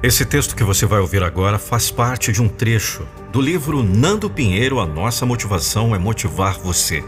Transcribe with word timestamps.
Esse 0.00 0.24
texto 0.24 0.54
que 0.54 0.62
você 0.62 0.86
vai 0.86 1.00
ouvir 1.00 1.24
agora 1.24 1.58
faz 1.58 1.90
parte 1.90 2.32
de 2.32 2.40
um 2.40 2.48
trecho 2.48 3.04
do 3.32 3.40
livro 3.40 3.82
Nando 3.82 4.30
Pinheiro 4.30 4.78
A 4.78 4.86
Nossa 4.86 5.26
Motivação 5.26 5.92
é 5.92 5.98
Motivar 5.98 6.56
Você. 6.60 7.04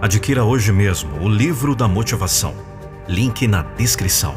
Adquira 0.00 0.42
hoje 0.42 0.72
mesmo 0.72 1.20
o 1.20 1.28
livro 1.28 1.76
da 1.76 1.86
motivação. 1.86 2.54
Link 3.08 3.46
na 3.46 3.62
descrição. 3.62 4.34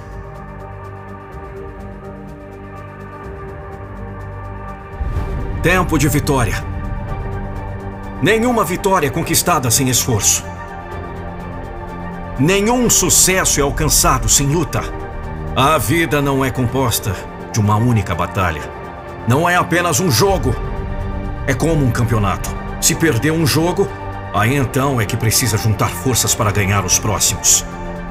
Tempo 5.63 5.97
de 5.97 6.07
vitória. 6.07 6.63
Nenhuma 8.21 8.63
vitória 8.63 9.07
é 9.07 9.09
conquistada 9.09 9.71
sem 9.71 9.89
esforço. 9.89 10.43
Nenhum 12.37 12.87
sucesso 12.87 13.59
é 13.59 13.63
alcançado 13.63 14.29
sem 14.29 14.47
luta. 14.47 14.81
A 15.55 15.77
vida 15.79 16.21
não 16.21 16.45
é 16.45 16.51
composta 16.51 17.34
de 17.55 17.61
uma 17.61 17.77
única 17.77 18.13
batalha. 18.13 18.61
Não 19.29 19.49
é 19.49 19.55
apenas 19.55 20.01
um 20.01 20.11
jogo. 20.11 20.53
É 21.47 21.53
como 21.53 21.85
um 21.85 21.91
campeonato. 21.91 22.53
Se 22.81 22.93
perder 22.93 23.31
um 23.31 23.47
jogo, 23.47 23.87
aí 24.33 24.57
então 24.57 24.99
é 24.99 25.05
que 25.05 25.15
precisa 25.15 25.57
juntar 25.57 25.87
forças 25.87 26.35
para 26.35 26.51
ganhar 26.51 26.83
os 26.83 26.99
próximos. 26.99 27.65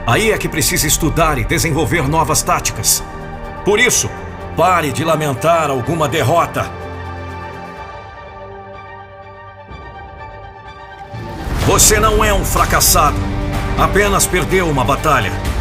Aí 0.06 0.30
é 0.30 0.38
que 0.38 0.48
precisa 0.48 0.86
estudar 0.86 1.36
e 1.36 1.44
desenvolver 1.44 2.08
novas 2.08 2.42
táticas. 2.42 3.04
Por 3.66 3.78
isso, 3.78 4.08
pare 4.56 4.90
de 4.92 5.04
lamentar 5.04 5.68
alguma 5.68 6.08
derrota. 6.08 6.64
Você 11.66 12.00
não 12.00 12.24
é 12.24 12.32
um 12.32 12.46
fracassado. 12.46 13.18
Apenas 13.76 14.26
perdeu 14.26 14.70
uma 14.70 14.84
batalha 14.84 15.53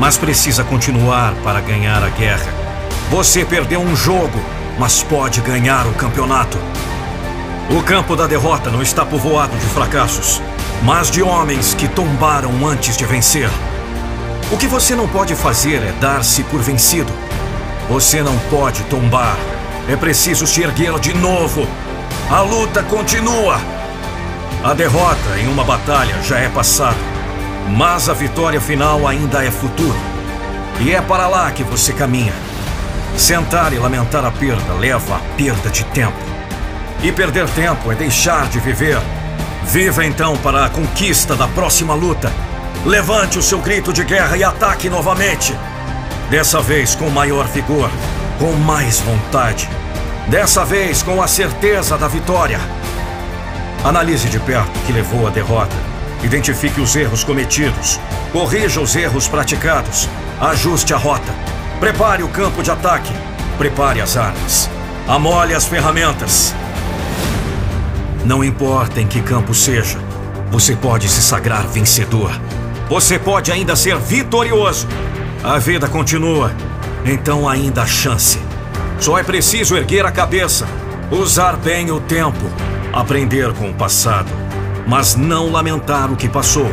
mas 0.00 0.16
precisa 0.16 0.64
continuar 0.64 1.34
para 1.44 1.60
ganhar 1.60 2.02
a 2.02 2.08
guerra. 2.08 2.50
Você 3.10 3.44
perdeu 3.44 3.80
um 3.80 3.94
jogo, 3.94 4.40
mas 4.78 5.02
pode 5.02 5.42
ganhar 5.42 5.86
o 5.86 5.92
campeonato. 5.92 6.56
O 7.68 7.82
campo 7.82 8.16
da 8.16 8.26
derrota 8.26 8.70
não 8.70 8.80
está 8.80 9.04
povoado 9.04 9.54
de 9.54 9.66
fracassos, 9.66 10.40
mas 10.82 11.10
de 11.10 11.22
homens 11.22 11.74
que 11.74 11.86
tombaram 11.86 12.66
antes 12.66 12.96
de 12.96 13.04
vencer. 13.04 13.50
O 14.50 14.56
que 14.56 14.66
você 14.66 14.96
não 14.96 15.06
pode 15.06 15.34
fazer 15.34 15.82
é 15.82 15.92
dar-se 16.00 16.44
por 16.44 16.62
vencido. 16.62 17.12
Você 17.86 18.22
não 18.22 18.38
pode 18.48 18.82
tombar. 18.84 19.36
É 19.86 19.96
preciso 19.96 20.46
se 20.46 20.62
erguer 20.62 20.98
de 20.98 21.12
novo. 21.12 21.68
A 22.30 22.40
luta 22.40 22.82
continua. 22.84 23.60
A 24.64 24.72
derrota 24.72 25.38
em 25.38 25.46
uma 25.46 25.62
batalha 25.62 26.16
já 26.22 26.38
é 26.38 26.48
passado. 26.48 27.09
Mas 27.68 28.08
a 28.08 28.14
vitória 28.14 28.60
final 28.60 29.06
ainda 29.06 29.44
é 29.44 29.50
futuro. 29.50 29.96
E 30.80 30.92
é 30.92 31.00
para 31.00 31.28
lá 31.28 31.50
que 31.50 31.62
você 31.62 31.92
caminha. 31.92 32.32
Sentar 33.16 33.72
e 33.72 33.78
lamentar 33.78 34.24
a 34.24 34.30
perda 34.30 34.72
leva 34.74 35.16
a 35.16 35.18
perda 35.36 35.68
de 35.68 35.84
tempo. 35.84 36.16
E 37.02 37.12
perder 37.12 37.48
tempo 37.50 37.92
é 37.92 37.94
deixar 37.94 38.48
de 38.48 38.58
viver. 38.60 38.98
Viva 39.64 40.04
então 40.04 40.36
para 40.38 40.64
a 40.64 40.70
conquista 40.70 41.36
da 41.36 41.46
próxima 41.48 41.94
luta. 41.94 42.32
Levante 42.84 43.38
o 43.38 43.42
seu 43.42 43.58
grito 43.58 43.92
de 43.92 44.04
guerra 44.04 44.36
e 44.36 44.44
ataque 44.44 44.88
novamente. 44.88 45.54
Dessa 46.30 46.60
vez 46.60 46.94
com 46.94 47.10
maior 47.10 47.46
vigor, 47.46 47.90
com 48.38 48.52
mais 48.52 49.00
vontade. 49.00 49.68
Dessa 50.28 50.64
vez 50.64 51.02
com 51.02 51.20
a 51.20 51.28
certeza 51.28 51.98
da 51.98 52.08
vitória. 52.08 52.60
Analise 53.84 54.28
de 54.28 54.38
perto 54.38 54.78
o 54.78 54.82
que 54.86 54.92
levou 54.92 55.26
à 55.26 55.30
derrota 55.30 55.89
Identifique 56.22 56.80
os 56.80 56.94
erros 56.96 57.24
cometidos. 57.24 57.98
Corrija 58.32 58.80
os 58.80 58.94
erros 58.94 59.26
praticados. 59.26 60.08
Ajuste 60.40 60.92
a 60.92 60.96
rota. 60.96 61.32
Prepare 61.78 62.22
o 62.22 62.28
campo 62.28 62.62
de 62.62 62.70
ataque. 62.70 63.12
Prepare 63.56 64.00
as 64.00 64.16
armas. 64.16 64.68
Amole 65.08 65.54
as 65.54 65.66
ferramentas. 65.66 66.54
Não 68.24 68.44
importa 68.44 69.00
em 69.00 69.06
que 69.06 69.22
campo 69.22 69.54
seja, 69.54 69.98
você 70.50 70.76
pode 70.76 71.08
se 71.08 71.22
sagrar 71.22 71.66
vencedor. 71.66 72.30
Você 72.88 73.18
pode 73.18 73.50
ainda 73.50 73.74
ser 73.74 73.96
vitorioso. 73.96 74.86
A 75.42 75.58
vida 75.58 75.88
continua, 75.88 76.52
então 77.02 77.48
ainda 77.48 77.82
há 77.82 77.86
chance. 77.86 78.38
Só 78.98 79.18
é 79.18 79.22
preciso 79.22 79.74
erguer 79.74 80.04
a 80.04 80.12
cabeça, 80.12 80.66
usar 81.10 81.56
bem 81.56 81.90
o 81.90 81.98
tempo, 81.98 82.44
aprender 82.92 83.54
com 83.54 83.70
o 83.70 83.74
passado 83.74 84.30
mas 84.90 85.14
não 85.14 85.52
lamentar 85.52 86.12
o 86.12 86.16
que 86.16 86.28
passou. 86.28 86.68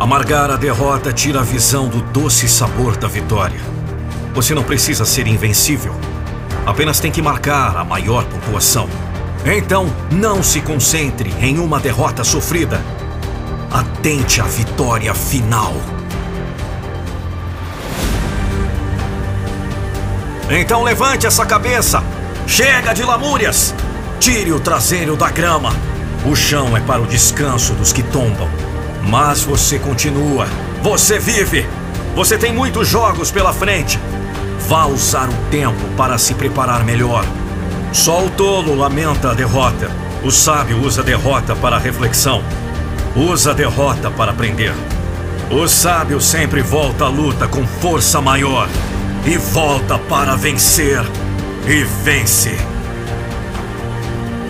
Amargar 0.00 0.50
a 0.50 0.56
derrota 0.56 1.12
tira 1.12 1.38
a 1.38 1.44
visão 1.44 1.88
do 1.88 2.00
doce 2.00 2.48
sabor 2.48 2.96
da 2.96 3.06
vitória. 3.06 3.60
Você 4.34 4.52
não 4.52 4.64
precisa 4.64 5.04
ser 5.04 5.28
invencível. 5.28 5.94
Apenas 6.66 6.98
tem 6.98 7.12
que 7.12 7.22
marcar 7.22 7.76
a 7.76 7.84
maior 7.84 8.24
pontuação. 8.24 8.88
Então, 9.46 9.86
não 10.10 10.42
se 10.42 10.60
concentre 10.60 11.32
em 11.40 11.60
uma 11.60 11.78
derrota 11.78 12.24
sofrida. 12.24 12.82
Atente 13.70 14.40
à 14.40 14.44
vitória 14.44 15.14
final. 15.14 15.72
Então 20.50 20.82
levante 20.82 21.28
essa 21.28 21.46
cabeça. 21.46 22.02
Chega 22.44 22.92
de 22.92 23.04
lamúrias. 23.04 23.72
Tire 24.18 24.50
o 24.50 24.58
traseiro 24.58 25.14
da 25.14 25.30
grama. 25.30 25.72
O 26.24 26.36
chão 26.36 26.76
é 26.76 26.80
para 26.80 27.00
o 27.00 27.06
descanso 27.06 27.72
dos 27.74 27.92
que 27.92 28.02
tombam. 28.02 28.48
Mas 29.08 29.42
você 29.42 29.78
continua. 29.78 30.46
Você 30.82 31.18
vive. 31.18 31.66
Você 32.14 32.36
tem 32.36 32.52
muitos 32.52 32.86
jogos 32.86 33.30
pela 33.30 33.54
frente. 33.54 33.98
Vá 34.68 34.84
usar 34.84 35.30
o 35.30 35.50
tempo 35.50 35.82
para 35.96 36.18
se 36.18 36.34
preparar 36.34 36.84
melhor. 36.84 37.24
Só 37.92 38.24
o 38.24 38.30
tolo 38.30 38.74
lamenta 38.74 39.30
a 39.30 39.34
derrota. 39.34 39.90
O 40.22 40.30
sábio 40.30 40.82
usa 40.82 41.00
a 41.00 41.04
derrota 41.04 41.56
para 41.56 41.78
reflexão. 41.78 42.42
Usa 43.16 43.52
a 43.52 43.54
derrota 43.54 44.10
para 44.10 44.32
aprender. 44.32 44.74
O 45.50 45.66
sábio 45.66 46.20
sempre 46.20 46.60
volta 46.60 47.06
à 47.06 47.08
luta 47.08 47.48
com 47.48 47.66
força 47.66 48.20
maior. 48.20 48.68
E 49.24 49.38
volta 49.38 49.98
para 49.98 50.36
vencer. 50.36 51.02
E 51.66 51.82
vence. 52.04 52.54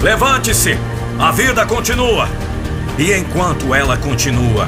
Levante-se! 0.03 0.90
A 1.21 1.31
vida 1.33 1.67
continua. 1.67 2.27
E 2.97 3.13
enquanto 3.13 3.75
ela 3.75 3.95
continua, 3.99 4.67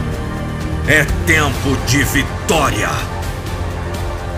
é 0.86 1.02
tempo 1.26 1.74
de 1.86 2.04
vitória. 2.04 2.90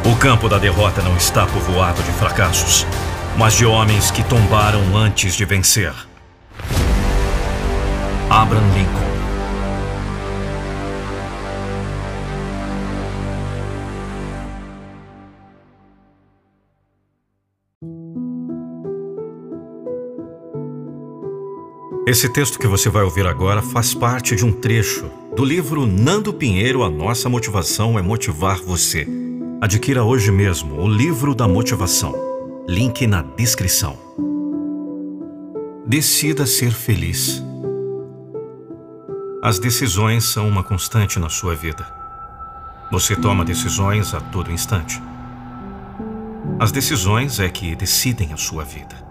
O 0.05 0.15
campo 0.15 0.49
da 0.49 0.57
derrota 0.57 1.03
não 1.03 1.17
está 1.17 1.45
povoado 1.45 2.01
de 2.05 2.13
fracassos, 2.13 2.87
mas 3.37 3.55
de 3.55 3.67
homens 3.67 4.13
que 4.13 4.23
tombaram 4.23 4.97
antes 4.97 5.35
de 5.35 5.45
vencer. 5.45 5.93
Abraham 8.31 8.71
Lincoln 8.77 9.14
Esse 22.06 22.28
texto 22.28 22.59
que 22.59 22.66
você 22.66 22.91
vai 22.91 23.03
ouvir 23.03 23.26
agora 23.26 23.62
faz 23.62 23.94
parte 23.94 24.37
de 24.37 24.44
um 24.44 24.53
trecho 24.53 25.10
do 25.34 25.42
livro 25.42 25.87
Nando 25.87 26.34
Pinheiro 26.34 26.82
A 26.82 26.91
Nossa 26.91 27.31
Motivação 27.31 27.98
é 27.98 28.03
Motivar 28.03 28.60
Você. 28.60 29.09
Adquira 29.59 30.04
hoje 30.04 30.31
mesmo 30.31 30.82
o 30.82 30.87
livro 30.87 31.34
da 31.34 31.48
motivação. 31.48 32.15
Link 32.69 33.06
na 33.06 33.22
descrição. 33.22 33.97
Decida 35.87 36.44
ser 36.44 36.72
feliz. 36.72 37.42
As 39.42 39.59
decisões 39.59 40.25
são 40.25 40.47
uma 40.47 40.62
constante 40.62 41.19
na 41.19 41.31
sua 41.31 41.54
vida. 41.54 41.91
Você 42.92 43.16
toma 43.16 43.47
decisões 43.47 44.12
a 44.12 44.21
todo 44.21 44.53
instante. 44.53 45.03
As 46.60 46.71
decisões 46.71 47.41
é 47.41 47.48
que 47.48 47.74
decidem 47.74 48.30
a 48.34 48.36
sua 48.36 48.62
vida. 48.62 49.03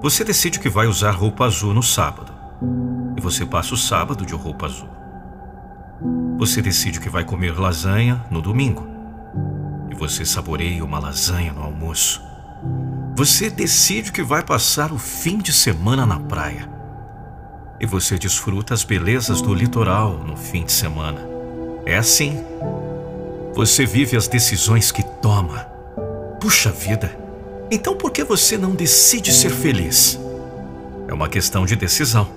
Você 0.00 0.22
decide 0.22 0.60
que 0.60 0.68
vai 0.68 0.86
usar 0.86 1.10
roupa 1.10 1.44
azul 1.44 1.74
no 1.74 1.82
sábado. 1.82 2.32
E 3.16 3.20
você 3.20 3.44
passa 3.44 3.74
o 3.74 3.76
sábado 3.76 4.24
de 4.24 4.32
roupa 4.32 4.66
azul. 4.66 4.88
Você 6.38 6.62
decide 6.62 7.00
que 7.00 7.08
vai 7.08 7.24
comer 7.24 7.58
lasanha 7.58 8.24
no 8.30 8.40
domingo. 8.40 8.86
E 9.90 9.94
você 9.96 10.24
saboreia 10.24 10.84
uma 10.84 11.00
lasanha 11.00 11.52
no 11.52 11.64
almoço. 11.64 12.22
Você 13.16 13.50
decide 13.50 14.12
que 14.12 14.22
vai 14.22 14.44
passar 14.44 14.92
o 14.92 14.98
fim 14.98 15.38
de 15.38 15.52
semana 15.52 16.06
na 16.06 16.20
praia. 16.20 16.70
E 17.80 17.86
você 17.86 18.16
desfruta 18.16 18.74
as 18.74 18.84
belezas 18.84 19.42
do 19.42 19.52
litoral 19.52 20.18
no 20.18 20.36
fim 20.36 20.64
de 20.64 20.72
semana. 20.72 21.20
É 21.84 21.96
assim. 21.96 22.44
Você 23.52 23.84
vive 23.84 24.16
as 24.16 24.28
decisões 24.28 24.92
que 24.92 25.02
toma. 25.02 25.66
Puxa 26.40 26.70
vida! 26.70 27.27
Então 27.70 27.94
por 27.94 28.10
que 28.10 28.24
você 28.24 28.56
não 28.56 28.74
decide 28.74 29.32
ser 29.32 29.50
feliz? 29.50 30.18
É 31.06 31.12
uma 31.12 31.28
questão 31.28 31.66
de 31.66 31.76
decisão. 31.76 32.28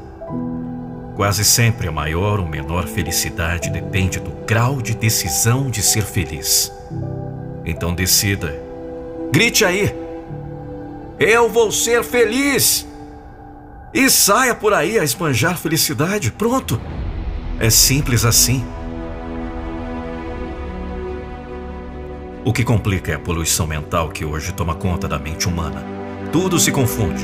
Quase 1.16 1.45
sempre 1.45 1.88
a 1.88 1.92
maior 1.92 2.39
ou 2.39 2.48
menor 2.48 2.88
felicidade 2.88 3.69
depende 3.69 4.19
do 4.19 4.31
grau 4.45 4.81
de 4.81 4.94
decisão 4.94 5.69
de 5.69 5.81
ser 5.81 6.04
feliz. 6.04 6.72
Então 7.66 7.94
decida. 7.94 8.60
Grite 9.31 9.63
aí: 9.63 9.95
Eu 11.19 11.50
vou 11.50 11.72
ser 11.72 12.04
feliz! 12.04 12.88
E 13.94 14.10
saia 14.10 14.56
por 14.56 14.74
aí 14.74 14.98
a 14.98 15.04
esbanjar 15.04 15.57
felicidade. 15.57 16.31
Pronto! 16.31 16.80
É 17.60 17.69
simples 17.69 18.25
assim. 18.25 18.66
O 22.43 22.51
que 22.51 22.63
complica 22.63 23.11
é 23.11 23.15
a 23.15 23.19
poluição 23.19 23.67
mental 23.67 24.09
que 24.09 24.25
hoje 24.25 24.51
toma 24.51 24.73
conta 24.73 25.07
da 25.07 25.19
mente 25.19 25.47
humana. 25.47 25.85
Tudo 26.31 26.57
se 26.57 26.71
confunde. 26.71 27.23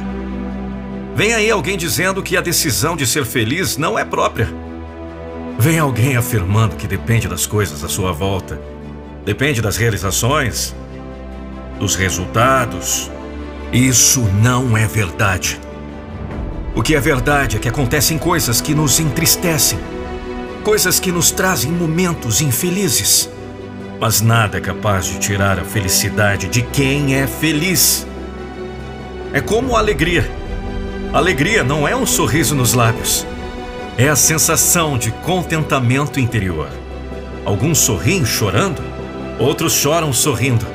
Vem 1.15 1.33
aí 1.33 1.49
alguém 1.49 1.75
dizendo 1.75 2.21
que 2.21 2.37
a 2.37 2.41
decisão 2.41 2.95
de 2.95 3.07
ser 3.07 3.25
feliz 3.25 3.77
não 3.77 3.97
é 3.97 4.05
própria. 4.05 4.47
Vem 5.57 5.79
alguém 5.79 6.15
afirmando 6.15 6.75
que 6.75 6.85
depende 6.85 7.27
das 7.27 7.47
coisas 7.47 7.83
à 7.83 7.89
sua 7.89 8.11
volta. 8.11 8.61
Depende 9.25 9.59
das 9.59 9.75
realizações, 9.75 10.75
dos 11.79 11.95
resultados. 11.95 13.09
Isso 13.73 14.21
não 14.43 14.77
é 14.77 14.85
verdade. 14.85 15.59
O 16.75 16.83
que 16.83 16.93
é 16.93 16.99
verdade 16.99 17.57
é 17.57 17.59
que 17.59 17.67
acontecem 17.67 18.19
coisas 18.19 18.61
que 18.61 18.75
nos 18.75 18.99
entristecem, 18.99 19.79
coisas 20.63 20.99
que 20.99 21.11
nos 21.11 21.31
trazem 21.31 21.71
momentos 21.71 22.39
infelizes. 22.39 23.35
Mas 23.99 24.21
nada 24.21 24.57
é 24.57 24.61
capaz 24.61 25.05
de 25.05 25.17
tirar 25.17 25.59
a 25.59 25.63
felicidade 25.63 26.47
de 26.47 26.61
quem 26.61 27.15
é 27.15 27.25
feliz. 27.25 28.05
É 29.33 29.41
como 29.41 29.75
a 29.75 29.79
alegria. 29.79 30.29
Alegria 31.11 31.63
não 31.63 31.87
é 31.87 31.95
um 31.95 32.05
sorriso 32.05 32.53
nos 32.53 32.73
lábios. 32.73 33.25
É 33.97 34.07
a 34.07 34.15
sensação 34.15 34.97
de 34.97 35.11
contentamento 35.11 36.19
interior. 36.19 36.69
Alguns 37.43 37.79
sorriem 37.79 38.23
chorando, 38.23 38.83
outros 39.39 39.73
choram 39.73 40.13
sorrindo. 40.13 40.65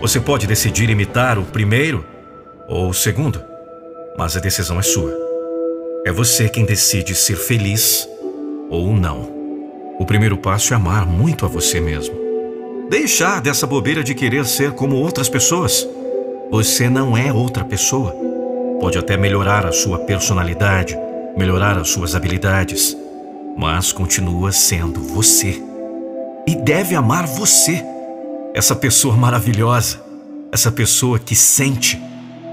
Você 0.00 0.20
pode 0.20 0.46
decidir 0.46 0.88
imitar 0.88 1.38
o 1.38 1.44
primeiro 1.44 2.04
ou 2.68 2.90
o 2.90 2.94
segundo, 2.94 3.42
mas 4.16 4.36
a 4.36 4.40
decisão 4.40 4.78
é 4.78 4.82
sua. 4.82 5.12
É 6.06 6.12
você 6.12 6.48
quem 6.48 6.64
decide 6.64 7.14
ser 7.14 7.36
feliz 7.36 8.08
ou 8.70 8.92
não. 8.92 9.32
O 9.98 10.04
primeiro 10.04 10.36
passo 10.36 10.72
é 10.72 10.76
amar 10.76 11.06
muito 11.06 11.44
a 11.44 11.48
você 11.48 11.80
mesmo. 11.80 12.23
Deixar 12.88 13.40
dessa 13.40 13.66
bobeira 13.66 14.04
de 14.04 14.14
querer 14.14 14.44
ser 14.44 14.72
como 14.72 14.96
outras 14.96 15.28
pessoas. 15.28 15.88
Você 16.50 16.88
não 16.88 17.16
é 17.16 17.32
outra 17.32 17.64
pessoa. 17.64 18.14
Pode 18.80 18.98
até 18.98 19.16
melhorar 19.16 19.64
a 19.66 19.72
sua 19.72 20.00
personalidade, 20.00 20.96
melhorar 21.36 21.78
as 21.78 21.88
suas 21.88 22.14
habilidades, 22.14 22.96
mas 23.56 23.90
continua 23.90 24.52
sendo 24.52 25.00
você. 25.00 25.62
E 26.46 26.54
deve 26.54 26.94
amar 26.94 27.26
você. 27.26 27.82
Essa 28.52 28.76
pessoa 28.76 29.16
maravilhosa, 29.16 30.00
essa 30.52 30.70
pessoa 30.70 31.18
que 31.18 31.34
sente, 31.34 32.00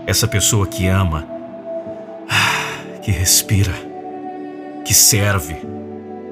essa 0.07 0.27
pessoa 0.27 0.65
que 0.65 0.87
ama, 0.87 1.27
que 3.03 3.11
respira, 3.11 3.73
que 4.85 4.93
serve, 4.93 5.57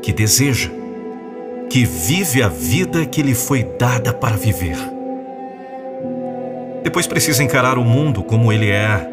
que 0.02 0.14
deseja 0.14 0.79
que 1.70 1.86
vive 1.86 2.42
a 2.42 2.48
vida 2.48 3.06
que 3.06 3.22
lhe 3.22 3.36
foi 3.36 3.64
dada 3.64 4.12
para 4.12 4.36
viver. 4.36 4.78
Depois 6.84 7.06
precisa 7.06 7.44
encarar 7.44 7.78
o 7.78 7.84
mundo 7.84 8.24
como 8.24 8.52
ele 8.52 8.70
é: 8.70 9.08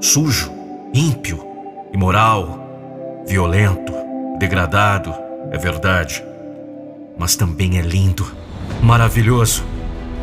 sujo, 0.00 0.50
ímpio, 0.92 1.46
imoral, 1.92 3.22
violento, 3.26 3.92
degradado, 4.38 5.14
é 5.52 5.58
verdade. 5.58 6.24
Mas 7.16 7.36
também 7.36 7.78
é 7.78 7.82
lindo, 7.82 8.26
maravilhoso, 8.82 9.62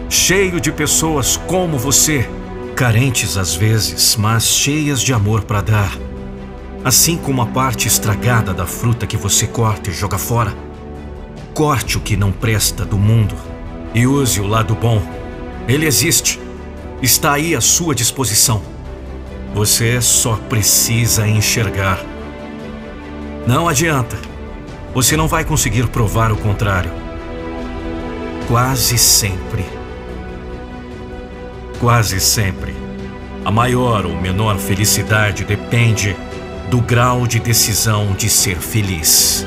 cheio 0.10 0.60
de 0.60 0.74
pessoas 0.74 1.38
como 1.38 1.78
você, 1.78 2.30
carentes 2.76 3.38
às 3.38 3.56
vezes, 3.56 4.18
mas 4.18 4.44
cheias 4.44 5.02
de 5.02 5.14
amor 5.14 5.44
para 5.46 5.62
dar. 5.62 5.98
Assim 6.84 7.16
como 7.16 7.42
a 7.42 7.46
parte 7.46 7.88
estragada 7.88 8.54
da 8.54 8.66
fruta 8.66 9.08
que 9.08 9.16
você 9.16 9.48
corta 9.48 9.90
e 9.90 9.94
joga 9.94 10.18
fora 10.18 10.52
Corte 11.62 11.96
o 11.96 12.02
que 12.02 12.18
não 12.18 12.32
presta 12.32 12.84
do 12.84 12.98
mundo 12.98 13.36
e 13.94 14.08
use 14.08 14.42
o 14.42 14.48
lado 14.48 14.74
bom. 14.74 15.00
Ele 15.68 15.86
existe. 15.86 16.40
Está 17.04 17.34
aí 17.34 17.56
à 17.56 17.62
sua 17.62 17.94
disposição. 17.94 18.64
Você 19.54 20.02
só 20.02 20.38
precisa 20.50 21.28
enxergar. 21.28 22.00
Não 23.46 23.70
adianta. 23.70 24.18
Você 24.96 25.16
não 25.16 25.28
vai 25.28 25.46
conseguir 25.46 25.86
provar 25.90 26.32
o 26.32 26.36
contrário. 26.36 26.92
Quase 28.48 28.98
sempre. 28.98 29.64
Quase 31.80 32.20
sempre. 32.20 32.74
A 33.46 33.52
maior 33.52 34.08
ou 34.08 34.20
menor 34.20 34.58
felicidade 34.58 35.46
depende 35.46 36.18
do 36.72 36.82
grau 36.82 37.28
de 37.28 37.40
decisão 37.40 38.14
de 38.14 38.32
ser 38.32 38.58
feliz. 38.58 39.46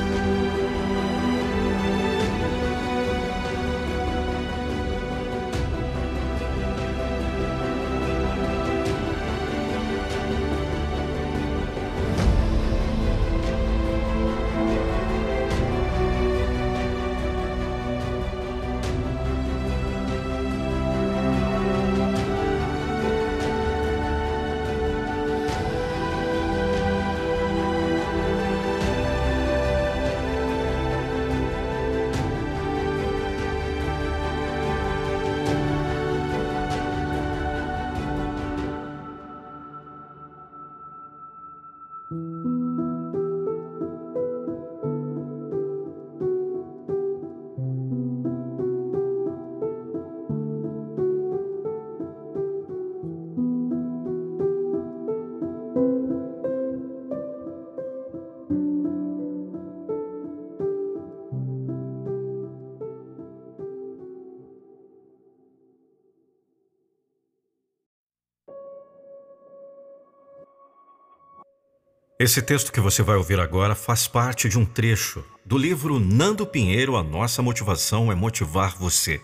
Esse 72.25 72.41
texto 72.41 72.71
que 72.71 72.79
você 72.79 73.03
vai 73.03 73.17
ouvir 73.17 73.39
agora 73.39 73.75
faz 73.75 74.07
parte 74.07 74.49
de 74.49 74.57
um 74.57 74.65
trecho 74.65 75.23
do 75.45 75.59
livro 75.59 75.99
Nando 75.99 76.43
Pinheiro 76.43 76.95
A 76.95 77.03
Nossa 77.03 77.39
Motivação 77.43 78.11
é 78.11 78.15
Motivar 78.15 78.75
Você. 78.79 79.21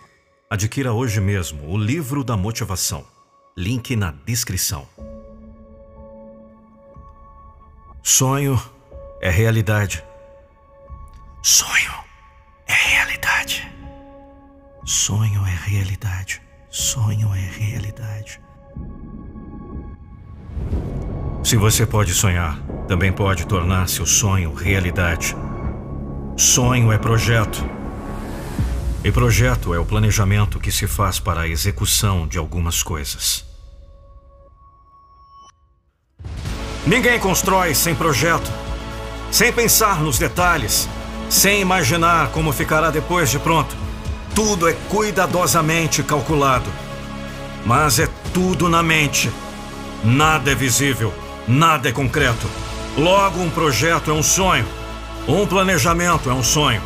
Adquira 0.48 0.94
hoje 0.94 1.20
mesmo 1.20 1.68
o 1.68 1.76
livro 1.76 2.24
da 2.24 2.38
motivação. 2.38 3.04
Link 3.58 3.96
na 3.96 4.12
descrição. 4.12 4.88
Sonho 8.04 8.62
é 9.20 9.32
realidade. 9.32 10.04
Sonho 11.42 11.94
é 12.68 12.74
realidade. 12.74 13.68
Sonho 14.86 15.44
é 15.48 15.70
realidade. 15.70 16.40
Sonho 16.70 17.34
é 17.34 17.50
realidade. 17.50 18.40
Se 21.44 21.58
você 21.58 21.88
pode 21.88 22.14
sonhar, 22.14 22.58
também 22.88 23.12
pode 23.12 23.48
tornar 23.48 23.90
seu 23.90 24.06
sonho 24.06 24.54
realidade. 24.54 25.36
Sonho 26.38 26.92
é 26.92 26.98
projeto. 27.00 27.68
E 29.04 29.12
projeto 29.12 29.74
é 29.74 29.80
o 29.80 29.86
planejamento 29.86 30.60
que 30.60 30.72
se 30.72 30.86
faz 30.86 31.20
para 31.20 31.42
a 31.42 31.48
execução 31.48 32.28
de 32.28 32.38
algumas 32.38 32.84
coisas. 32.84 33.44
Ninguém 36.86 37.20
constrói 37.20 37.74
sem 37.74 37.96
projeto, 37.96 38.50
sem 39.32 39.52
pensar 39.52 40.00
nos 40.00 40.20
detalhes, 40.20 40.88
sem 41.28 41.60
imaginar 41.60 42.30
como 42.30 42.52
ficará 42.52 42.92
depois 42.92 43.32
de 43.32 43.40
pronto. 43.40 43.76
Tudo 44.36 44.70
é 44.70 44.74
cuidadosamente 44.90 46.04
calculado. 46.04 46.70
Mas 47.66 48.00
é 48.00 48.08
tudo 48.32 48.70
na 48.70 48.84
mente. 48.84 49.32
Nada 50.04 50.52
é 50.52 50.56
visível. 50.56 51.14
Nada 51.48 51.90
é 51.90 51.92
concreto. 51.92 52.48
Logo, 52.98 53.42
um 53.42 53.50
projeto 53.50 54.12
é 54.12 54.14
um 54.14 54.24
sonho. 54.24 54.66
Um 55.28 55.46
planejamento 55.46 56.30
é 56.30 56.34
um 56.34 56.44
sonho. 56.44 56.82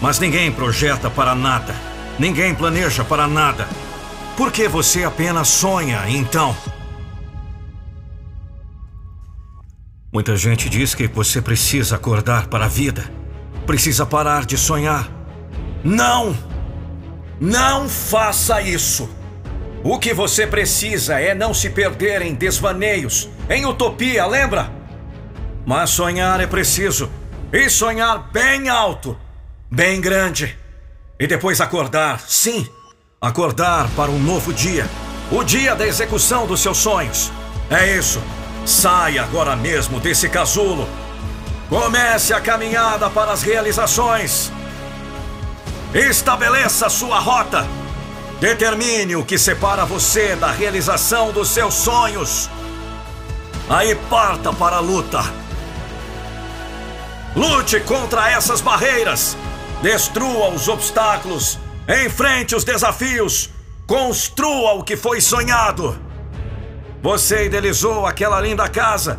Mas 0.00 0.18
ninguém 0.18 0.50
projeta 0.52 1.10
para 1.10 1.34
nada. 1.34 1.74
Ninguém 2.18 2.54
planeja 2.54 3.04
para 3.04 3.26
nada. 3.26 3.68
Por 4.36 4.52
que 4.52 4.68
você 4.68 5.04
apenas 5.04 5.48
sonha, 5.48 6.08
então? 6.08 6.56
Muita 10.12 10.36
gente 10.36 10.68
diz 10.68 10.94
que 10.94 11.06
você 11.06 11.42
precisa 11.42 11.96
acordar 11.96 12.46
para 12.46 12.64
a 12.64 12.68
vida. 12.68 13.10
Precisa 13.66 14.06
parar 14.06 14.46
de 14.46 14.56
sonhar. 14.56 15.08
Não! 15.84 16.36
Não 17.40 17.88
faça 17.88 18.62
isso! 18.62 19.17
O 19.84 19.98
que 19.98 20.12
você 20.12 20.46
precisa 20.46 21.20
é 21.20 21.34
não 21.34 21.54
se 21.54 21.70
perder 21.70 22.22
em 22.22 22.34
desvaneios, 22.34 23.28
em 23.48 23.64
utopia, 23.64 24.26
lembra? 24.26 24.70
Mas 25.64 25.90
sonhar 25.90 26.40
é 26.40 26.46
preciso. 26.46 27.10
E 27.52 27.70
sonhar 27.70 28.30
bem 28.30 28.68
alto, 28.68 29.16
bem 29.70 30.00
grande. 30.00 30.58
E 31.18 31.26
depois 31.26 31.60
acordar, 31.60 32.20
sim, 32.20 32.68
acordar 33.20 33.88
para 33.96 34.10
um 34.10 34.18
novo 34.18 34.52
dia. 34.52 34.86
O 35.30 35.44
dia 35.44 35.74
da 35.74 35.86
execução 35.86 36.46
dos 36.46 36.60
seus 36.60 36.78
sonhos. 36.78 37.30
É 37.70 37.96
isso. 37.96 38.20
Saia 38.66 39.22
agora 39.22 39.54
mesmo 39.54 40.00
desse 40.00 40.28
casulo. 40.28 40.88
Comece 41.68 42.32
a 42.32 42.40
caminhada 42.40 43.08
para 43.10 43.32
as 43.32 43.42
realizações. 43.42 44.50
Estabeleça 45.94 46.88
sua 46.88 47.18
rota. 47.18 47.66
Determine 48.40 49.16
o 49.16 49.24
que 49.24 49.36
separa 49.36 49.84
você 49.84 50.36
da 50.36 50.52
realização 50.52 51.32
dos 51.32 51.48
seus 51.48 51.74
sonhos. 51.74 52.48
Aí 53.68 53.96
parta 54.08 54.52
para 54.52 54.76
a 54.76 54.80
luta. 54.80 55.24
Lute 57.34 57.80
contra 57.80 58.30
essas 58.30 58.60
barreiras. 58.60 59.36
Destrua 59.82 60.50
os 60.50 60.68
obstáculos. 60.68 61.58
Enfrente 62.04 62.54
os 62.54 62.62
desafios. 62.62 63.50
Construa 63.88 64.74
o 64.74 64.84
que 64.84 64.96
foi 64.96 65.20
sonhado. 65.20 65.98
Você 67.02 67.46
idealizou 67.46 68.06
aquela 68.06 68.40
linda 68.40 68.68
casa. 68.68 69.18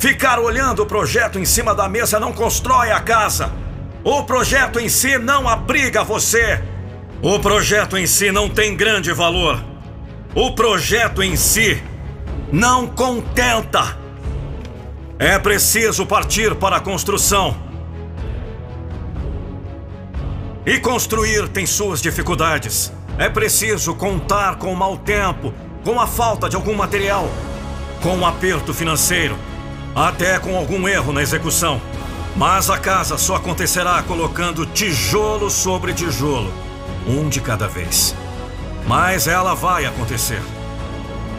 Ficar 0.00 0.40
olhando 0.40 0.82
o 0.82 0.86
projeto 0.86 1.38
em 1.38 1.44
cima 1.44 1.76
da 1.76 1.88
mesa 1.88 2.18
não 2.18 2.32
constrói 2.32 2.90
a 2.90 3.00
casa. 3.00 3.52
O 4.02 4.24
projeto 4.24 4.80
em 4.80 4.88
si 4.88 5.16
não 5.16 5.48
abriga 5.48 6.02
você. 6.02 6.60
O 7.20 7.40
projeto 7.40 7.96
em 7.96 8.06
si 8.06 8.30
não 8.30 8.48
tem 8.48 8.76
grande 8.76 9.12
valor. 9.12 9.60
O 10.36 10.52
projeto 10.52 11.20
em 11.20 11.34
si 11.34 11.82
não 12.52 12.86
contenta. 12.86 13.98
É 15.18 15.36
preciso 15.36 16.06
partir 16.06 16.54
para 16.54 16.76
a 16.76 16.80
construção. 16.80 17.56
E 20.64 20.78
construir 20.78 21.48
tem 21.48 21.66
suas 21.66 22.00
dificuldades. 22.00 22.92
É 23.18 23.28
preciso 23.28 23.96
contar 23.96 24.56
com 24.56 24.72
o 24.72 24.76
mau 24.76 24.96
tempo, 24.96 25.52
com 25.84 26.00
a 26.00 26.06
falta 26.06 26.48
de 26.48 26.54
algum 26.54 26.74
material, 26.74 27.28
com 28.00 28.16
um 28.16 28.24
aperto 28.24 28.72
financeiro, 28.72 29.36
até 29.92 30.38
com 30.38 30.56
algum 30.56 30.86
erro 30.86 31.12
na 31.12 31.20
execução. 31.20 31.80
Mas 32.36 32.70
a 32.70 32.78
casa 32.78 33.18
só 33.18 33.34
acontecerá 33.34 34.00
colocando 34.04 34.64
tijolo 34.66 35.50
sobre 35.50 35.92
tijolo, 35.92 36.52
um 37.06 37.28
de 37.28 37.40
cada 37.40 37.66
vez. 37.66 38.14
Mas 38.86 39.26
ela 39.26 39.54
vai 39.54 39.86
acontecer. 39.86 40.42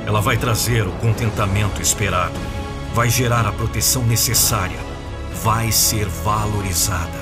Ela 0.05 0.21
vai 0.21 0.37
trazer 0.37 0.87
o 0.87 0.91
contentamento 0.93 1.81
esperado, 1.81 2.39
vai 2.93 3.09
gerar 3.09 3.45
a 3.45 3.51
proteção 3.51 4.03
necessária, 4.03 4.79
vai 5.43 5.71
ser 5.71 6.05
valorizada. 6.07 7.19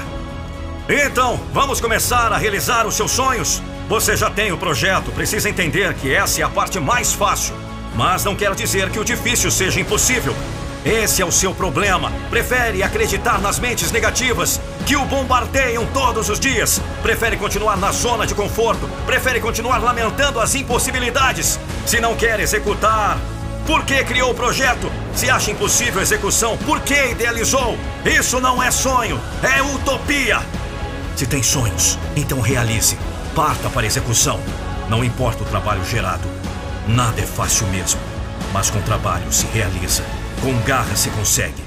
Então, 0.87 1.39
vamos 1.53 1.81
começar 1.81 2.31
a 2.31 2.37
realizar 2.37 2.87
os 2.87 2.95
seus 2.95 3.11
sonhos? 3.11 3.61
Você 3.89 4.15
já 4.15 4.29
tem 4.29 4.51
o 4.51 4.57
projeto, 4.57 5.11
precisa 5.11 5.49
entender 5.49 5.93
que 5.95 6.13
essa 6.13 6.41
é 6.41 6.43
a 6.43 6.49
parte 6.49 6.79
mais 6.79 7.13
fácil. 7.13 7.55
Mas 7.95 8.23
não 8.23 8.35
quer 8.35 8.53
dizer 8.55 8.89
que 8.89 8.99
o 8.99 9.03
difícil 9.03 9.51
seja 9.51 9.79
impossível. 9.79 10.33
Esse 10.85 11.21
é 11.21 11.25
o 11.25 11.31
seu 11.31 11.53
problema. 11.53 12.11
Prefere 12.29 12.83
acreditar 12.83 13.39
nas 13.41 13.59
mentes 13.59 13.91
negativas 13.91 14.59
que 14.85 14.95
o 14.95 15.05
bombardeiam 15.05 15.85
todos 15.87 16.29
os 16.29 16.39
dias. 16.39 16.81
Prefere 17.01 17.35
continuar 17.35 17.77
na 17.77 17.91
zona 17.91 18.25
de 18.25 18.33
conforto. 18.33 18.89
Prefere 19.05 19.39
continuar 19.39 19.79
lamentando 19.79 20.39
as 20.39 20.55
impossibilidades. 20.55 21.59
Se 21.85 21.99
não 21.99 22.15
quer 22.15 22.39
executar, 22.39 23.17
por 23.65 23.83
que 23.83 24.01
criou 24.05 24.31
o 24.31 24.35
projeto? 24.35 24.89
Se 25.13 25.29
acha 25.29 25.51
impossível 25.51 25.99
a 25.99 26.03
execução, 26.03 26.57
por 26.59 26.79
que 26.79 27.11
idealizou? 27.11 27.77
Isso 28.05 28.39
não 28.39 28.63
é 28.63 28.71
sonho, 28.71 29.19
é 29.43 29.61
utopia. 29.61 30.41
Se 31.17 31.25
tem 31.25 31.43
sonhos, 31.43 31.99
então 32.15 32.39
realize. 32.39 32.97
Parta 33.35 33.69
para 33.69 33.81
a 33.81 33.85
execução. 33.87 34.39
Não 34.87 35.03
importa 35.03 35.43
o 35.43 35.47
trabalho 35.47 35.83
gerado. 35.83 36.27
Nada 36.87 37.19
é 37.19 37.25
fácil 37.25 37.67
mesmo. 37.67 37.99
Mas 38.53 38.69
com 38.69 38.79
trabalho 38.81 39.31
se 39.33 39.45
realiza. 39.47 40.03
Com 40.41 40.53
garra 40.65 40.95
se 40.95 41.09
consegue. 41.09 41.63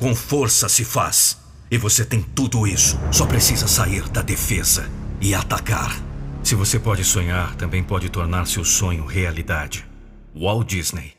Com 0.00 0.14
força 0.14 0.68
se 0.68 0.84
faz. 0.84 1.38
E 1.70 1.76
você 1.76 2.04
tem 2.04 2.22
tudo 2.22 2.66
isso. 2.66 2.98
Só 3.12 3.26
precisa 3.26 3.68
sair 3.68 4.08
da 4.08 4.22
defesa 4.22 4.88
e 5.20 5.34
atacar. 5.34 5.94
Se 6.42 6.54
você 6.54 6.78
pode 6.78 7.04
sonhar, 7.04 7.54
também 7.56 7.82
pode 7.82 8.08
tornar 8.08 8.46
seu 8.46 8.64
sonho 8.64 9.04
realidade. 9.04 9.86
Walt 10.34 10.66
Disney. 10.66 11.12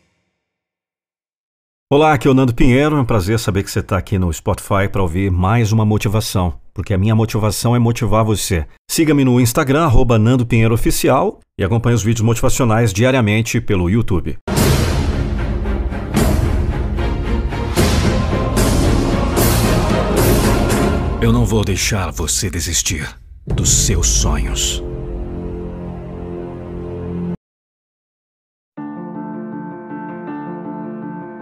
Olá, 1.91 2.13
aqui 2.13 2.27
é 2.27 2.31
o 2.31 2.33
Nando 2.33 2.53
Pinheiro. 2.53 2.97
É 2.97 2.99
um 2.99 3.05
prazer 3.05 3.39
saber 3.39 3.63
que 3.63 3.71
você 3.71 3.79
está 3.79 3.97
aqui 3.97 4.17
no 4.17 4.33
Spotify 4.33 4.89
para 4.91 5.01
ouvir 5.01 5.31
mais 5.31 5.71
uma 5.71 5.85
motivação, 5.85 6.55
porque 6.73 6.93
a 6.93 6.97
minha 6.97 7.15
motivação 7.15 7.75
é 7.75 7.79
motivar 7.79 8.25
você. 8.25 8.65
Siga-me 8.89 9.23
no 9.23 9.39
Instagram, 9.39 9.85
arroba 9.85 10.17
Nando 10.17 10.45
Pinheiro 10.45 10.73
Oficial, 10.73 11.39
e 11.57 11.63
acompanhe 11.63 11.95
os 11.95 12.03
vídeos 12.03 12.25
motivacionais 12.25 12.91
diariamente 12.91 13.61
pelo 13.61 13.89
YouTube. 13.89 14.37
Eu 21.25 21.33
não 21.33 21.43
vou 21.43 21.65
deixar 21.65 22.11
você 22.11 22.51
desistir 22.51 23.09
dos 23.47 23.67
seus 23.67 24.05
sonhos. 24.05 24.83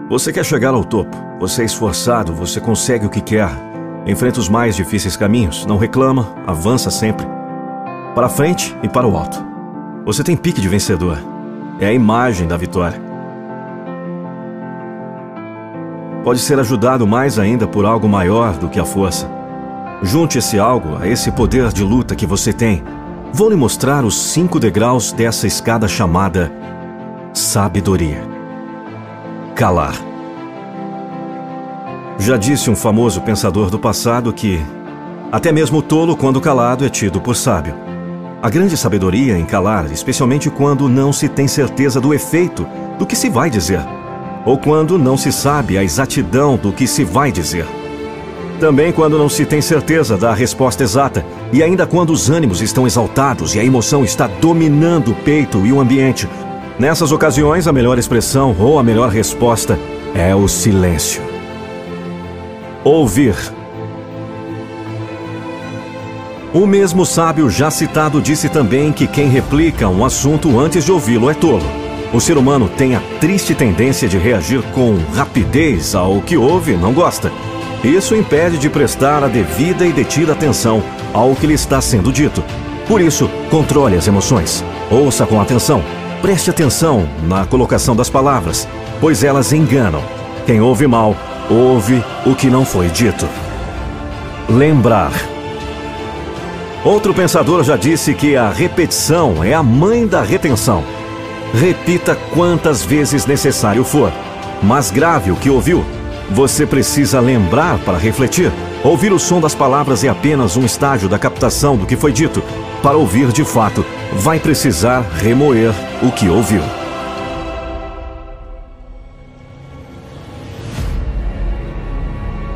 Você 0.08 0.32
quer 0.32 0.42
chegar 0.42 0.72
ao 0.72 0.86
topo, 0.86 1.14
você 1.38 1.60
é 1.60 1.64
esforçado, 1.66 2.32
você 2.32 2.62
consegue 2.62 3.04
o 3.04 3.10
que 3.10 3.20
quer, 3.20 3.50
enfrenta 4.06 4.40
os 4.40 4.48
mais 4.48 4.74
difíceis 4.74 5.18
caminhos, 5.18 5.66
não 5.66 5.76
reclama, 5.76 6.34
avança 6.46 6.90
sempre. 6.90 7.26
Para 8.14 8.30
frente 8.30 8.74
e 8.82 8.88
para 8.88 9.06
o 9.06 9.14
alto. 9.14 9.36
Você 10.06 10.24
tem 10.24 10.34
pique 10.34 10.62
de 10.62 10.68
vencedor. 10.70 11.18
É 11.78 11.88
a 11.88 11.92
imagem 11.92 12.48
da 12.48 12.56
vitória. 12.56 12.98
Pode 16.24 16.40
ser 16.40 16.58
ajudado 16.58 17.06
mais 17.06 17.38
ainda 17.38 17.68
por 17.68 17.84
algo 17.84 18.08
maior 18.08 18.56
do 18.56 18.70
que 18.70 18.80
a 18.80 18.84
força. 18.86 19.43
Junte 20.04 20.36
esse 20.36 20.58
algo 20.58 20.98
a 21.00 21.08
esse 21.08 21.32
poder 21.32 21.72
de 21.72 21.82
luta 21.82 22.14
que 22.14 22.26
você 22.26 22.52
tem. 22.52 22.84
Vou 23.32 23.48
lhe 23.48 23.56
mostrar 23.56 24.04
os 24.04 24.14
cinco 24.14 24.60
degraus 24.60 25.12
dessa 25.12 25.46
escada 25.46 25.88
chamada 25.88 26.52
sabedoria 27.32 28.22
calar. 29.56 29.94
Já 32.18 32.36
disse 32.36 32.68
um 32.68 32.76
famoso 32.76 33.22
pensador 33.22 33.70
do 33.70 33.78
passado 33.78 34.30
que 34.30 34.60
até 35.32 35.50
mesmo 35.50 35.78
o 35.78 35.82
tolo, 35.82 36.16
quando 36.16 36.40
calado, 36.40 36.84
é 36.84 36.88
tido 36.90 37.18
por 37.18 37.34
sábio. 37.34 37.74
A 38.42 38.50
grande 38.50 38.76
sabedoria 38.76 39.38
em 39.38 39.44
calar, 39.46 39.90
especialmente 39.90 40.50
quando 40.50 40.86
não 40.86 41.14
se 41.14 41.30
tem 41.30 41.48
certeza 41.48 41.98
do 41.98 42.12
efeito 42.12 42.66
do 42.98 43.06
que 43.06 43.16
se 43.16 43.30
vai 43.30 43.48
dizer, 43.48 43.80
ou 44.44 44.58
quando 44.58 44.98
não 44.98 45.16
se 45.16 45.32
sabe 45.32 45.78
a 45.78 45.82
exatidão 45.82 46.56
do 46.56 46.72
que 46.72 46.86
se 46.86 47.04
vai 47.04 47.32
dizer. 47.32 47.66
Também 48.60 48.92
quando 48.92 49.18
não 49.18 49.28
se 49.28 49.44
tem 49.44 49.60
certeza 49.60 50.16
da 50.16 50.32
resposta 50.32 50.82
exata, 50.82 51.24
e 51.52 51.62
ainda 51.62 51.86
quando 51.86 52.10
os 52.10 52.30
ânimos 52.30 52.62
estão 52.62 52.86
exaltados 52.86 53.54
e 53.54 53.60
a 53.60 53.64
emoção 53.64 54.04
está 54.04 54.26
dominando 54.26 55.10
o 55.10 55.14
peito 55.14 55.66
e 55.66 55.72
o 55.72 55.80
ambiente, 55.80 56.28
Nessas 56.78 57.12
ocasiões, 57.12 57.68
a 57.68 57.72
melhor 57.72 57.98
expressão 57.98 58.54
ou 58.58 58.80
a 58.80 58.82
melhor 58.82 59.08
resposta 59.08 59.78
é 60.12 60.34
o 60.34 60.48
silêncio. 60.48 61.22
Ouvir. 62.82 63.36
O 66.52 66.66
mesmo 66.66 67.06
sábio 67.06 67.48
já 67.48 67.70
citado 67.70 68.20
disse 68.20 68.48
também 68.48 68.92
que 68.92 69.06
quem 69.06 69.28
replica 69.28 69.88
um 69.88 70.04
assunto 70.04 70.58
antes 70.58 70.84
de 70.84 70.90
ouvi-lo 70.90 71.30
é 71.30 71.34
tolo. 71.34 71.64
O 72.12 72.20
ser 72.20 72.36
humano 72.36 72.68
tem 72.68 72.96
a 72.96 73.02
triste 73.20 73.54
tendência 73.54 74.08
de 74.08 74.18
reagir 74.18 74.62
com 74.72 74.96
rapidez 75.14 75.94
ao 75.94 76.20
que 76.22 76.36
ouve 76.36 76.72
e 76.72 76.76
não 76.76 76.92
gosta. 76.92 77.30
Isso 77.84 78.16
impede 78.16 78.58
de 78.58 78.70
prestar 78.70 79.22
a 79.22 79.28
devida 79.28 79.86
e 79.86 79.92
detida 79.92 80.32
atenção 80.32 80.82
ao 81.12 81.36
que 81.36 81.46
lhe 81.46 81.54
está 81.54 81.80
sendo 81.80 82.10
dito. 82.10 82.42
Por 82.88 83.00
isso, 83.00 83.30
controle 83.50 83.96
as 83.96 84.08
emoções. 84.08 84.64
Ouça 84.90 85.26
com 85.26 85.40
atenção 85.40 85.82
Preste 86.24 86.48
atenção 86.48 87.06
na 87.28 87.44
colocação 87.44 87.94
das 87.94 88.08
palavras, 88.08 88.66
pois 88.98 89.22
elas 89.22 89.52
enganam. 89.52 90.02
Quem 90.46 90.58
ouve 90.58 90.86
mal, 90.86 91.14
ouve 91.50 92.02
o 92.24 92.34
que 92.34 92.48
não 92.48 92.64
foi 92.64 92.88
dito. 92.88 93.28
Lembrar. 94.48 95.12
Outro 96.82 97.12
pensador 97.12 97.62
já 97.62 97.76
disse 97.76 98.14
que 98.14 98.36
a 98.36 98.48
repetição 98.48 99.44
é 99.44 99.52
a 99.52 99.62
mãe 99.62 100.06
da 100.06 100.22
retenção. 100.22 100.82
Repita 101.52 102.16
quantas 102.32 102.82
vezes 102.82 103.26
necessário 103.26 103.84
for. 103.84 104.10
Mas 104.62 104.90
grave 104.90 105.30
o 105.30 105.36
que 105.36 105.50
ouviu. 105.50 105.84
Você 106.30 106.66
precisa 106.66 107.20
lembrar 107.20 107.78
para 107.80 107.98
refletir. 107.98 108.50
Ouvir 108.82 109.12
o 109.12 109.18
som 109.18 109.40
das 109.40 109.54
palavras 109.54 110.02
é 110.04 110.08
apenas 110.08 110.56
um 110.56 110.64
estágio 110.64 111.08
da 111.08 111.18
captação 111.18 111.76
do 111.76 111.86
que 111.86 111.96
foi 111.96 112.12
dito. 112.12 112.42
Para 112.82 112.96
ouvir 112.96 113.30
de 113.30 113.44
fato, 113.44 113.84
vai 114.12 114.38
precisar 114.38 115.00
remoer 115.00 115.72
o 116.02 116.10
que 116.10 116.28
ouviu. 116.28 116.62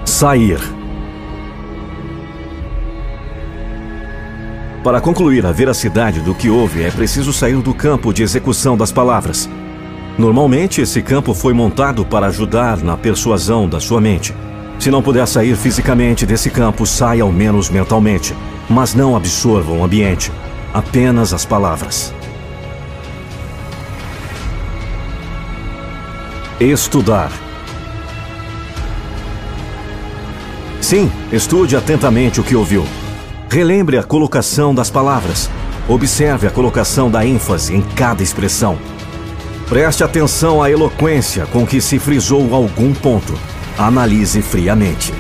Sair. 0.04 0.58
Para 4.82 5.00
concluir 5.00 5.44
a 5.44 5.52
veracidade 5.52 6.20
do 6.20 6.34
que 6.34 6.48
houve, 6.48 6.82
é 6.82 6.90
preciso 6.90 7.32
sair 7.32 7.60
do 7.60 7.74
campo 7.74 8.12
de 8.12 8.22
execução 8.22 8.76
das 8.76 8.90
palavras. 8.90 9.48
Normalmente, 10.18 10.80
esse 10.80 11.00
campo 11.00 11.32
foi 11.32 11.52
montado 11.52 12.04
para 12.04 12.26
ajudar 12.26 12.78
na 12.78 12.96
persuasão 12.96 13.68
da 13.68 13.78
sua 13.78 14.00
mente. 14.00 14.34
Se 14.76 14.90
não 14.90 15.00
puder 15.00 15.26
sair 15.28 15.56
fisicamente 15.56 16.26
desse 16.26 16.50
campo, 16.50 16.84
saia 16.84 17.22
ao 17.22 17.30
menos 17.30 17.70
mentalmente. 17.70 18.34
Mas 18.68 18.94
não 18.94 19.14
absorva 19.16 19.72
o 19.72 19.84
ambiente, 19.84 20.32
apenas 20.74 21.32
as 21.32 21.44
palavras. 21.44 22.12
Estudar. 26.58 27.30
Sim, 30.80 31.08
estude 31.30 31.76
atentamente 31.76 32.40
o 32.40 32.44
que 32.44 32.56
ouviu. 32.56 32.84
Relembre 33.48 33.96
a 33.96 34.02
colocação 34.02 34.74
das 34.74 34.90
palavras. 34.90 35.48
Observe 35.88 36.48
a 36.48 36.50
colocação 36.50 37.08
da 37.08 37.24
ênfase 37.24 37.76
em 37.76 37.80
cada 37.80 38.22
expressão. 38.22 38.76
Preste 39.68 40.02
atenção 40.02 40.62
à 40.62 40.70
eloquência 40.70 41.44
com 41.44 41.66
que 41.66 41.78
se 41.78 41.98
frisou 41.98 42.54
algum 42.54 42.94
ponto. 42.94 43.38
Analise 43.76 44.40
friamente. 44.40 45.12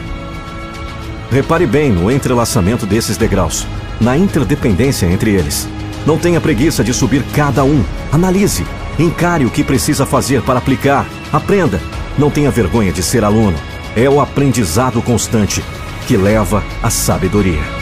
Repare 1.30 1.66
bem 1.66 1.92
no 1.92 2.10
entrelaçamento 2.10 2.86
desses 2.86 3.18
degraus, 3.18 3.66
na 4.00 4.16
interdependência 4.16 5.04
entre 5.04 5.32
eles. 5.32 5.68
Não 6.06 6.16
tenha 6.16 6.40
preguiça 6.40 6.82
de 6.82 6.94
subir 6.94 7.22
cada 7.34 7.62
um. 7.62 7.84
Analise. 8.10 8.66
Encare 8.98 9.44
o 9.44 9.50
que 9.50 9.62
precisa 9.62 10.06
fazer 10.06 10.40
para 10.40 10.58
aplicar. 10.58 11.06
Aprenda. 11.30 11.78
Não 12.16 12.30
tenha 12.30 12.50
vergonha 12.50 12.90
de 12.90 13.02
ser 13.02 13.24
aluno. 13.24 13.58
É 13.94 14.08
o 14.08 14.18
aprendizado 14.18 15.02
constante 15.02 15.62
que 16.06 16.16
leva 16.16 16.64
à 16.82 16.88
sabedoria. 16.88 17.77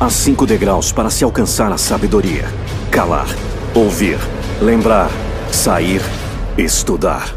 Há 0.00 0.08
cinco 0.08 0.46
degraus 0.46 0.92
para 0.92 1.10
se 1.10 1.24
alcançar 1.24 1.72
a 1.72 1.78
sabedoria: 1.78 2.44
calar, 2.90 3.26
ouvir, 3.74 4.18
lembrar, 4.62 5.10
sair, 5.50 6.00
estudar. 6.56 7.36